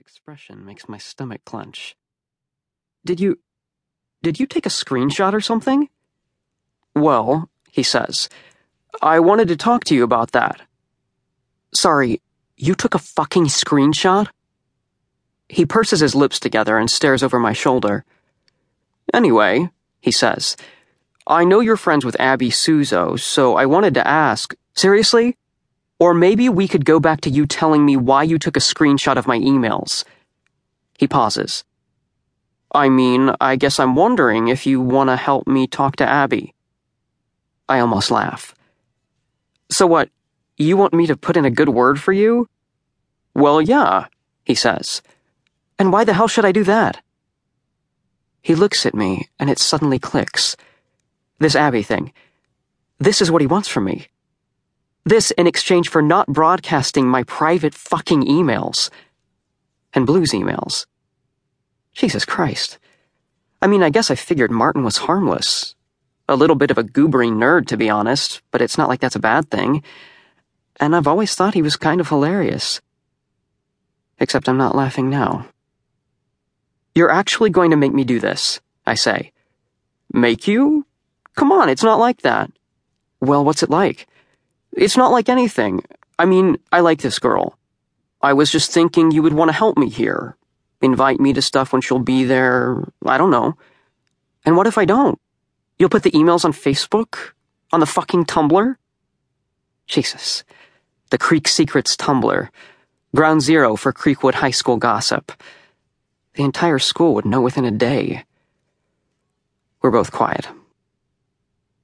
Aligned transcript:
expression 0.00 0.64
makes 0.64 0.88
my 0.88 0.98
stomach 0.98 1.44
clench. 1.44 1.94
Did 3.04 3.20
you. 3.20 3.38
Did 4.22 4.40
you 4.40 4.46
take 4.46 4.66
a 4.66 4.70
screenshot 4.70 5.32
or 5.32 5.40
something? 5.40 5.88
Well, 6.94 7.48
he 7.70 7.82
says, 7.82 8.28
I 9.00 9.20
wanted 9.20 9.48
to 9.48 9.56
talk 9.56 9.84
to 9.84 9.94
you 9.94 10.02
about 10.02 10.32
that. 10.32 10.60
Sorry, 11.72 12.20
you 12.56 12.74
took 12.74 12.94
a 12.94 12.98
fucking 12.98 13.46
screenshot? 13.46 14.28
He 15.48 15.64
purses 15.64 16.00
his 16.00 16.14
lips 16.14 16.38
together 16.38 16.76
and 16.76 16.90
stares 16.90 17.22
over 17.22 17.38
my 17.38 17.52
shoulder. 17.52 18.04
Anyway, 19.14 19.70
he 20.00 20.10
says, 20.10 20.56
I 21.26 21.44
know 21.44 21.60
you're 21.60 21.76
friends 21.76 22.04
with 22.04 22.20
Abby 22.20 22.50
Suso, 22.50 23.16
so 23.16 23.56
I 23.56 23.66
wanted 23.66 23.94
to 23.94 24.06
ask 24.06 24.54
seriously? 24.74 25.36
Or 26.00 26.14
maybe 26.14 26.48
we 26.48 26.66
could 26.66 26.86
go 26.86 26.98
back 26.98 27.20
to 27.22 27.30
you 27.30 27.46
telling 27.46 27.84
me 27.84 27.96
why 27.96 28.22
you 28.22 28.38
took 28.38 28.56
a 28.56 28.60
screenshot 28.60 29.18
of 29.18 29.26
my 29.26 29.38
emails. 29.38 30.04
He 30.98 31.06
pauses. 31.06 31.62
I 32.72 32.88
mean, 32.88 33.32
I 33.40 33.56
guess 33.56 33.78
I'm 33.78 33.94
wondering 33.94 34.48
if 34.48 34.66
you 34.66 34.80
want 34.80 35.10
to 35.10 35.16
help 35.16 35.46
me 35.46 35.66
talk 35.66 35.96
to 35.96 36.08
Abby. 36.08 36.54
I 37.68 37.80
almost 37.80 38.10
laugh. 38.10 38.54
So 39.70 39.86
what, 39.86 40.08
you 40.56 40.76
want 40.76 40.94
me 40.94 41.06
to 41.06 41.16
put 41.16 41.36
in 41.36 41.44
a 41.44 41.50
good 41.50 41.68
word 41.68 42.00
for 42.00 42.12
you? 42.12 42.48
Well, 43.34 43.60
yeah, 43.60 44.06
he 44.44 44.54
says. 44.54 45.02
And 45.78 45.92
why 45.92 46.04
the 46.04 46.14
hell 46.14 46.28
should 46.28 46.44
I 46.46 46.52
do 46.52 46.64
that? 46.64 47.02
He 48.42 48.54
looks 48.54 48.86
at 48.86 48.94
me, 48.94 49.28
and 49.38 49.50
it 49.50 49.58
suddenly 49.58 49.98
clicks. 49.98 50.56
This 51.38 51.54
Abby 51.54 51.82
thing. 51.82 52.12
This 52.98 53.20
is 53.20 53.30
what 53.30 53.42
he 53.42 53.46
wants 53.46 53.68
from 53.68 53.84
me. 53.84 54.08
This 55.04 55.30
in 55.32 55.46
exchange 55.46 55.88
for 55.88 56.02
not 56.02 56.26
broadcasting 56.26 57.06
my 57.06 57.22
private 57.24 57.74
fucking 57.74 58.24
emails. 58.24 58.90
And 59.94 60.06
Blue's 60.06 60.32
emails. 60.32 60.86
Jesus 61.94 62.24
Christ. 62.24 62.78
I 63.62 63.66
mean, 63.66 63.82
I 63.82 63.90
guess 63.90 64.10
I 64.10 64.14
figured 64.14 64.50
Martin 64.50 64.84
was 64.84 64.98
harmless. 64.98 65.74
A 66.28 66.36
little 66.36 66.56
bit 66.56 66.70
of 66.70 66.78
a 66.78 66.84
goobery 66.84 67.30
nerd, 67.30 67.66
to 67.68 67.76
be 67.76 67.90
honest, 67.90 68.42
but 68.50 68.62
it's 68.62 68.78
not 68.78 68.88
like 68.88 69.00
that's 69.00 69.16
a 69.16 69.20
bad 69.20 69.50
thing. 69.50 69.82
And 70.78 70.94
I've 70.94 71.08
always 71.08 71.34
thought 71.34 71.54
he 71.54 71.62
was 71.62 71.76
kind 71.76 72.00
of 72.00 72.08
hilarious. 72.08 72.80
Except 74.18 74.48
I'm 74.48 74.58
not 74.58 74.76
laughing 74.76 75.10
now. 75.10 75.46
You're 76.94 77.10
actually 77.10 77.50
going 77.50 77.70
to 77.70 77.76
make 77.76 77.92
me 77.92 78.04
do 78.04 78.20
this, 78.20 78.60
I 78.86 78.94
say. 78.94 79.32
Make 80.12 80.46
you? 80.46 80.86
Come 81.36 81.52
on, 81.52 81.68
it's 81.68 81.82
not 81.82 81.98
like 81.98 82.22
that. 82.22 82.50
Well, 83.20 83.44
what's 83.44 83.62
it 83.62 83.70
like? 83.70 84.06
It's 84.72 84.96
not 84.96 85.12
like 85.12 85.28
anything. 85.28 85.82
I 86.18 86.26
mean, 86.26 86.58
I 86.70 86.80
like 86.80 87.00
this 87.00 87.18
girl. 87.18 87.58
I 88.22 88.32
was 88.34 88.50
just 88.50 88.70
thinking 88.70 89.10
you 89.10 89.22
would 89.22 89.32
want 89.32 89.48
to 89.48 89.56
help 89.56 89.78
me 89.78 89.88
here. 89.88 90.36
Invite 90.82 91.20
me 91.20 91.32
to 91.32 91.42
stuff 91.42 91.72
when 91.72 91.82
she'll 91.82 91.98
be 91.98 92.24
there. 92.24 92.84
I 93.04 93.18
don't 93.18 93.30
know. 93.30 93.56
And 94.44 94.56
what 94.56 94.66
if 94.66 94.78
I 94.78 94.84
don't? 94.84 95.18
You'll 95.78 95.88
put 95.88 96.02
the 96.02 96.10
emails 96.10 96.44
on 96.44 96.52
Facebook? 96.52 97.32
On 97.72 97.80
the 97.80 97.86
fucking 97.86 98.26
Tumblr? 98.26 98.76
Jesus. 99.86 100.44
The 101.10 101.18
Creek 101.18 101.48
Secrets 101.48 101.96
Tumblr. 101.96 102.48
Ground 103.14 103.42
zero 103.42 103.76
for 103.76 103.92
Creekwood 103.92 104.34
High 104.34 104.52
School 104.52 104.76
gossip. 104.76 105.32
The 106.34 106.44
entire 106.44 106.78
school 106.78 107.14
would 107.14 107.26
know 107.26 107.40
within 107.40 107.64
a 107.64 107.70
day. 107.70 108.24
We're 109.82 109.90
both 109.90 110.12
quiet. 110.12 110.46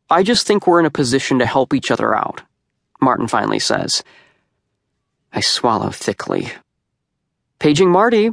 I 0.09 0.23
just 0.23 0.47
think 0.47 0.67
we're 0.67 0.81
in 0.81 0.87
a 0.87 0.91
position 0.91 1.41
to 1.41 1.47
help 1.47 1.75
each 1.75 1.91
other 1.91 2.15
out. 2.15 2.43
Martin 3.01 3.29
finally 3.29 3.59
says. 3.59 4.03
I 5.33 5.41
swallow 5.41 5.91
thickly. 5.91 6.51
Paging 7.59 7.91
Marty, 7.91 8.31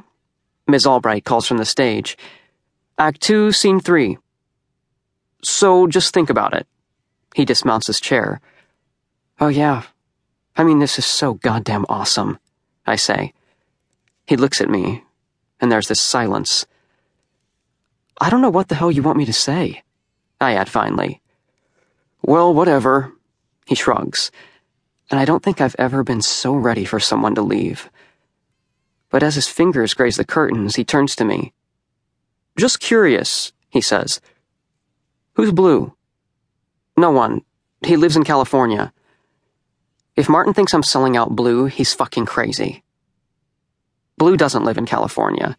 Ms. 0.67 0.85
Albright 0.85 1.25
calls 1.25 1.47
from 1.47 1.57
the 1.57 1.65
stage. 1.65 2.17
Act 2.97 3.21
2, 3.21 3.51
Scene 3.51 3.79
3. 3.79 4.17
So 5.43 5.87
just 5.87 6.13
think 6.13 6.29
about 6.29 6.53
it. 6.53 6.67
He 7.35 7.45
dismounts 7.45 7.87
his 7.87 7.99
chair. 7.99 8.39
Oh, 9.39 9.47
yeah. 9.47 9.83
I 10.55 10.63
mean, 10.63 10.79
this 10.79 10.97
is 10.97 11.05
so 11.05 11.33
goddamn 11.33 11.85
awesome, 11.89 12.39
I 12.85 12.95
say. 12.95 13.33
He 14.25 14.37
looks 14.37 14.61
at 14.61 14.69
me, 14.69 15.03
and 15.59 15.71
there's 15.71 15.87
this 15.87 15.99
silence. 15.99 16.65
I 18.21 18.29
don't 18.29 18.41
know 18.41 18.49
what 18.49 18.69
the 18.69 18.75
hell 18.75 18.91
you 18.91 19.03
want 19.03 19.17
me 19.17 19.25
to 19.25 19.33
say, 19.33 19.83
I 20.39 20.53
add 20.53 20.69
finally. 20.69 21.19
Well, 22.21 22.53
whatever, 22.53 23.11
he 23.65 23.75
shrugs 23.75 24.31
and 25.09 25.19
I 25.19 25.25
don't 25.25 25.43
think 25.43 25.61
I've 25.61 25.75
ever 25.77 26.03
been 26.03 26.21
so 26.21 26.55
ready 26.55 26.85
for 26.85 26.99
someone 26.99 27.35
to 27.35 27.41
leave. 27.41 27.89
But 29.09 29.23
as 29.23 29.35
his 29.35 29.47
fingers 29.47 29.93
graze 29.93 30.17
the 30.17 30.25
curtains, 30.25 30.75
he 30.75 30.83
turns 30.83 31.15
to 31.17 31.25
me. 31.25 31.53
Just 32.57 32.79
curious, 32.79 33.51
he 33.69 33.81
says. 33.81 34.21
Who's 35.33 35.51
Blue? 35.51 35.93
No 36.97 37.11
one. 37.11 37.41
He 37.85 37.95
lives 37.95 38.15
in 38.15 38.23
California. 38.23 38.93
If 40.15 40.29
Martin 40.29 40.53
thinks 40.53 40.73
I'm 40.73 40.83
selling 40.83 41.17
out 41.17 41.35
Blue, 41.35 41.65
he's 41.65 41.93
fucking 41.93 42.25
crazy. 42.25 42.83
Blue 44.17 44.37
doesn't 44.37 44.63
live 44.63 44.77
in 44.77 44.85
California. 44.85 45.57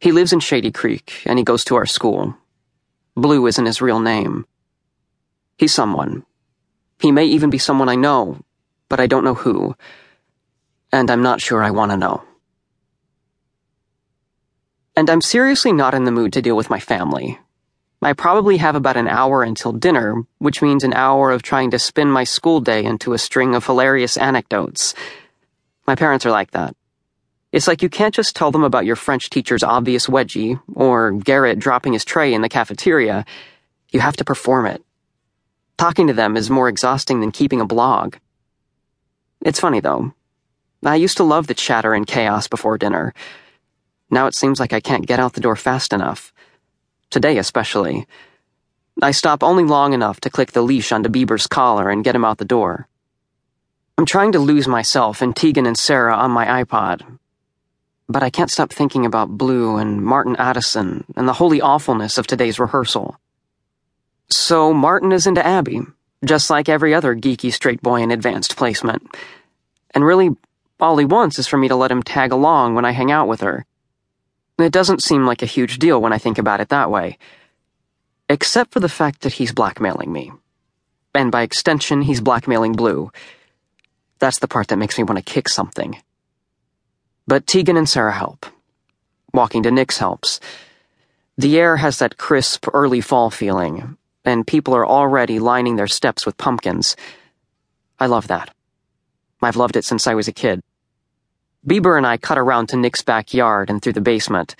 He 0.00 0.12
lives 0.12 0.32
in 0.32 0.40
Shady 0.40 0.72
Creek, 0.72 1.22
and 1.24 1.38
he 1.38 1.44
goes 1.44 1.64
to 1.64 1.76
our 1.76 1.86
school. 1.86 2.36
Blue 3.14 3.46
isn't 3.46 3.64
his 3.64 3.80
real 3.80 4.00
name. 4.00 4.44
He's 5.56 5.72
someone. 5.72 6.24
He 7.00 7.12
may 7.12 7.24
even 7.26 7.50
be 7.50 7.58
someone 7.58 7.88
I 7.88 7.94
know, 7.94 8.40
but 8.88 9.00
I 9.00 9.06
don't 9.06 9.24
know 9.24 9.34
who, 9.34 9.74
and 10.92 11.10
I'm 11.10 11.22
not 11.22 11.40
sure 11.40 11.62
I 11.62 11.70
want 11.70 11.90
to 11.92 11.96
know. 11.96 12.24
And 14.94 15.10
I'm 15.10 15.20
seriously 15.20 15.72
not 15.72 15.94
in 15.94 16.04
the 16.04 16.10
mood 16.10 16.32
to 16.32 16.42
deal 16.42 16.56
with 16.56 16.70
my 16.70 16.80
family. 16.80 17.38
I 18.02 18.12
probably 18.12 18.58
have 18.58 18.76
about 18.76 18.96
an 18.96 19.08
hour 19.08 19.42
until 19.42 19.72
dinner, 19.72 20.22
which 20.38 20.62
means 20.62 20.84
an 20.84 20.94
hour 20.94 21.32
of 21.32 21.42
trying 21.42 21.72
to 21.72 21.78
spin 21.78 22.10
my 22.10 22.24
school 22.24 22.60
day 22.60 22.84
into 22.84 23.12
a 23.14 23.18
string 23.18 23.54
of 23.54 23.66
hilarious 23.66 24.16
anecdotes. 24.16 24.94
My 25.86 25.96
parents 25.96 26.24
are 26.24 26.30
like 26.30 26.52
that. 26.52 26.76
It's 27.52 27.66
like 27.66 27.82
you 27.82 27.88
can't 27.88 28.14
just 28.14 28.36
tell 28.36 28.50
them 28.50 28.62
about 28.62 28.86
your 28.86 28.96
French 28.96 29.28
teacher's 29.28 29.62
obvious 29.62 30.06
wedgie, 30.06 30.60
or 30.74 31.12
Garrett 31.12 31.58
dropping 31.58 31.94
his 31.94 32.04
tray 32.04 32.32
in 32.32 32.42
the 32.42 32.48
cafeteria. 32.48 33.24
You 33.90 34.00
have 34.00 34.16
to 34.16 34.24
perform 34.24 34.66
it. 34.66 34.84
Talking 35.78 36.06
to 36.06 36.12
them 36.12 36.36
is 36.36 36.48
more 36.48 36.68
exhausting 36.68 37.20
than 37.20 37.32
keeping 37.32 37.60
a 37.60 37.66
blog. 37.66 38.16
It's 39.46 39.60
funny, 39.60 39.78
though. 39.78 40.12
I 40.84 40.96
used 40.96 41.18
to 41.18 41.22
love 41.22 41.46
the 41.46 41.54
chatter 41.54 41.94
and 41.94 42.04
chaos 42.04 42.48
before 42.48 42.78
dinner. 42.78 43.14
Now 44.10 44.26
it 44.26 44.34
seems 44.34 44.58
like 44.58 44.72
I 44.72 44.80
can't 44.80 45.06
get 45.06 45.20
out 45.20 45.34
the 45.34 45.40
door 45.40 45.54
fast 45.54 45.92
enough. 45.92 46.32
Today, 47.10 47.38
especially. 47.38 48.08
I 49.00 49.12
stop 49.12 49.44
only 49.44 49.62
long 49.62 49.92
enough 49.92 50.18
to 50.22 50.30
click 50.30 50.50
the 50.50 50.62
leash 50.62 50.90
onto 50.90 51.08
Bieber's 51.08 51.46
collar 51.46 51.90
and 51.90 52.02
get 52.02 52.16
him 52.16 52.24
out 52.24 52.38
the 52.38 52.44
door. 52.44 52.88
I'm 53.96 54.04
trying 54.04 54.32
to 54.32 54.40
lose 54.40 54.66
myself 54.66 55.22
in 55.22 55.32
Tegan 55.32 55.64
and 55.64 55.78
Sara 55.78 56.16
on 56.16 56.32
my 56.32 56.64
iPod. 56.64 57.18
But 58.08 58.24
I 58.24 58.30
can't 58.30 58.50
stop 58.50 58.72
thinking 58.72 59.06
about 59.06 59.38
Blue 59.38 59.76
and 59.76 60.02
Martin 60.02 60.34
Addison 60.40 61.04
and 61.14 61.28
the 61.28 61.34
holy 61.34 61.60
awfulness 61.60 62.18
of 62.18 62.26
today's 62.26 62.58
rehearsal. 62.58 63.20
So 64.28 64.74
Martin 64.74 65.12
is 65.12 65.24
into 65.24 65.46
Abby, 65.46 65.82
just 66.24 66.50
like 66.50 66.68
every 66.68 66.94
other 66.94 67.14
geeky 67.14 67.52
straight 67.52 67.82
boy 67.82 68.02
in 68.02 68.10
advanced 68.10 68.56
placement. 68.56 69.14
And 69.94 70.04
really, 70.04 70.30
all 70.80 70.96
he 70.96 71.04
wants 71.04 71.38
is 71.38 71.46
for 71.46 71.56
me 71.56 71.68
to 71.68 71.76
let 71.76 71.90
him 71.90 72.02
tag 72.02 72.32
along 72.32 72.74
when 72.74 72.84
I 72.84 72.92
hang 72.92 73.10
out 73.10 73.28
with 73.28 73.40
her. 73.40 73.64
It 74.58 74.72
doesn't 74.72 75.02
seem 75.02 75.26
like 75.26 75.42
a 75.42 75.46
huge 75.46 75.78
deal 75.78 76.00
when 76.00 76.12
I 76.12 76.18
think 76.18 76.38
about 76.38 76.60
it 76.60 76.70
that 76.70 76.90
way. 76.90 77.18
Except 78.28 78.72
for 78.72 78.80
the 78.80 78.88
fact 78.88 79.20
that 79.20 79.34
he's 79.34 79.52
blackmailing 79.52 80.12
me. 80.12 80.32
And 81.14 81.30
by 81.30 81.42
extension, 81.42 82.02
he's 82.02 82.20
blackmailing 82.20 82.72
Blue. 82.72 83.10
That's 84.18 84.38
the 84.38 84.48
part 84.48 84.68
that 84.68 84.78
makes 84.78 84.98
me 84.98 85.04
want 85.04 85.18
to 85.18 85.32
kick 85.32 85.48
something. 85.48 85.96
But 87.26 87.46
Tegan 87.46 87.76
and 87.76 87.88
Sara 87.88 88.12
help. 88.12 88.46
Walking 89.32 89.62
to 89.64 89.70
Nick's 89.70 89.98
helps. 89.98 90.40
The 91.36 91.58
air 91.58 91.76
has 91.76 91.98
that 91.98 92.16
crisp, 92.16 92.66
early 92.72 93.02
fall 93.02 93.30
feeling, 93.30 93.98
and 94.26 94.46
people 94.46 94.74
are 94.74 94.86
already 94.86 95.38
lining 95.38 95.76
their 95.76 95.86
steps 95.86 96.26
with 96.26 96.36
pumpkins. 96.36 96.96
I 97.98 98.06
love 98.06 98.26
that. 98.26 98.52
I've 99.40 99.56
loved 99.56 99.76
it 99.76 99.84
since 99.84 100.06
I 100.06 100.14
was 100.14 100.28
a 100.28 100.32
kid. 100.32 100.60
Bieber 101.66 101.96
and 101.96 102.06
I 102.06 102.16
cut 102.16 102.36
around 102.36 102.68
to 102.68 102.76
Nick's 102.76 103.02
backyard 103.02 103.70
and 103.70 103.80
through 103.80 103.94
the 103.94 104.00
basement. 104.00 104.56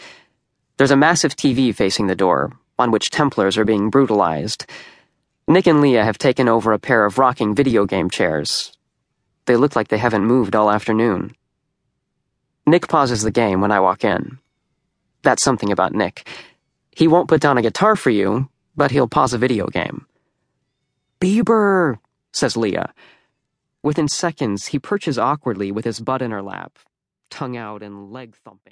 There's 0.77 0.93
a 0.93 0.97
massive 0.97 1.35
TV 1.35 1.75
facing 1.75 2.07
the 2.07 2.15
door, 2.15 2.53
on 2.79 2.91
which 2.91 3.11
Templars 3.11 3.59
are 3.59 3.65
being 3.65 3.91
brutalized. 3.91 4.67
Nick 5.49 5.67
and 5.67 5.81
Leah 5.81 6.05
have 6.05 6.19
taken 6.19 6.49
over 6.49 6.73
a 6.73 6.79
pair 6.79 7.05
of 7.05 7.19
rocking 7.19 7.55
video 7.55 7.87
game 7.87 8.09
chairs. 8.09 8.73
They 9.47 9.57
look 9.57 9.75
like 9.75 9.89
they 9.89 9.99
haven't 9.99 10.25
moved 10.25 10.55
all 10.55 10.71
afternoon. 10.71 11.35
Nick 12.67 12.89
pauses 12.89 13.23
the 13.23 13.31
game 13.31 13.61
when 13.61 13.73
I 13.73 13.81
walk 13.81 14.05
in. 14.05 14.39
That's 15.23 15.43
something 15.43 15.73
about 15.73 15.95
Nick. 15.95 16.29
He 16.91 17.09
won't 17.09 17.29
put 17.29 17.41
down 17.41 17.59
a 17.59 17.63
guitar 17.63 17.97
for 17.97 18.11
you, 18.11 18.49
but 18.77 18.91
he'll 18.91 19.09
pause 19.09 19.33
a 19.35 19.39
video 19.39 19.67
game. 19.69 20.07
Bieber, 21.21 21.99
says 22.33 22.57
Leah. 22.57 22.93
Within 23.83 24.09
seconds, 24.09 24.67
he 24.67 24.79
perches 24.79 25.19
awkwardly 25.19 25.73
with 25.73 25.85
his 25.85 26.01
butt 26.01 26.23
in 26.23 26.31
her 26.33 26.43
lap, 26.43 26.79
tongue 27.31 27.57
out 27.57 27.83
and 27.83 28.13
leg 28.13 28.37
thumping. 28.37 28.61